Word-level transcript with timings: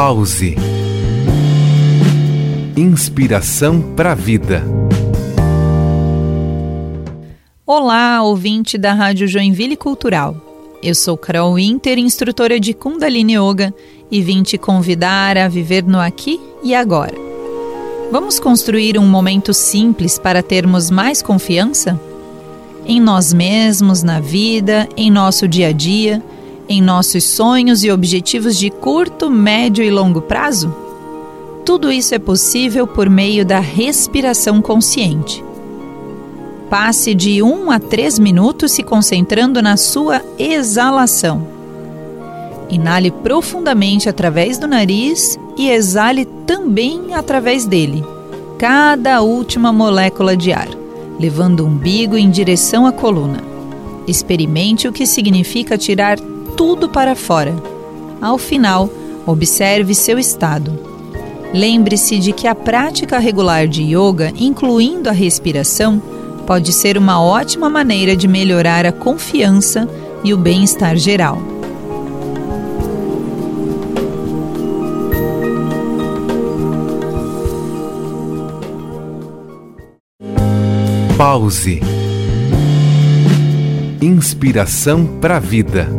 Pause. 0.00 0.54
Inspiração 2.76 3.82
para 3.96 4.12
a 4.12 4.14
vida. 4.14 4.62
Olá, 7.66 8.22
ouvinte 8.22 8.78
da 8.78 8.92
Rádio 8.92 9.26
Joinville 9.26 9.76
Cultural. 9.76 10.36
Eu 10.80 10.94
sou 10.94 11.16
Carol 11.16 11.54
Winter, 11.54 11.98
instrutora 11.98 12.60
de 12.60 12.72
Kundalini 12.74 13.34
Yoga, 13.36 13.74
e 14.08 14.22
vim 14.22 14.44
te 14.44 14.56
convidar 14.56 15.36
a 15.36 15.48
viver 15.48 15.82
no 15.82 15.98
aqui 15.98 16.40
e 16.62 16.76
agora. 16.76 17.16
Vamos 18.12 18.38
construir 18.38 18.96
um 18.98 19.04
momento 19.08 19.52
simples 19.52 20.16
para 20.16 20.44
termos 20.44 20.92
mais 20.92 21.20
confiança? 21.20 22.00
Em 22.86 23.00
nós 23.00 23.32
mesmos, 23.34 24.04
na 24.04 24.20
vida, 24.20 24.88
em 24.96 25.10
nosso 25.10 25.48
dia 25.48 25.70
a 25.70 25.72
dia 25.72 26.22
em 26.68 26.82
nossos 26.82 27.24
sonhos 27.24 27.82
e 27.82 27.90
objetivos 27.90 28.58
de 28.58 28.70
curto, 28.70 29.30
médio 29.30 29.82
e 29.82 29.90
longo 29.90 30.20
prazo? 30.20 30.74
Tudo 31.64 31.90
isso 31.90 32.14
é 32.14 32.18
possível 32.18 32.86
por 32.86 33.08
meio 33.08 33.44
da 33.44 33.58
respiração 33.58 34.60
consciente. 34.60 35.44
Passe 36.70 37.14
de 37.14 37.42
1 37.42 37.70
a 37.70 37.78
3 37.78 38.18
minutos 38.18 38.72
se 38.72 38.82
concentrando 38.82 39.62
na 39.62 39.76
sua 39.76 40.22
exalação. 40.38 41.46
Inale 42.68 43.10
profundamente 43.10 44.08
através 44.08 44.58
do 44.58 44.66
nariz 44.66 45.38
e 45.56 45.70
exale 45.70 46.26
também 46.46 47.14
através 47.14 47.64
dele, 47.64 48.04
cada 48.58 49.22
última 49.22 49.72
molécula 49.72 50.36
de 50.36 50.52
ar, 50.52 50.68
levando 51.18 51.60
o 51.60 51.66
umbigo 51.66 52.16
em 52.16 52.30
direção 52.30 52.86
à 52.86 52.92
coluna. 52.92 53.42
Experimente 54.06 54.86
o 54.86 54.92
que 54.92 55.06
significa 55.06 55.78
tirar 55.78 56.18
tudo 56.58 56.88
para 56.88 57.14
fora. 57.14 57.54
Ao 58.20 58.36
final, 58.36 58.90
observe 59.24 59.94
seu 59.94 60.18
estado. 60.18 60.76
Lembre-se 61.54 62.18
de 62.18 62.32
que 62.32 62.48
a 62.48 62.54
prática 62.54 63.20
regular 63.20 63.68
de 63.68 63.84
yoga, 63.84 64.32
incluindo 64.36 65.08
a 65.08 65.12
respiração, 65.12 66.02
pode 66.44 66.72
ser 66.72 66.98
uma 66.98 67.22
ótima 67.22 67.70
maneira 67.70 68.16
de 68.16 68.26
melhorar 68.26 68.84
a 68.84 68.90
confiança 68.90 69.88
e 70.24 70.34
o 70.34 70.36
bem-estar 70.36 70.96
geral. 70.96 71.38
Pause. 81.16 81.80
Inspiração 84.02 85.06
para 85.20 85.36
a 85.36 85.40
vida. 85.40 85.97